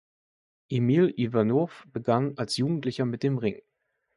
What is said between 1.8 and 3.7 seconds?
begann als Jugendlicher mit dem Ringen.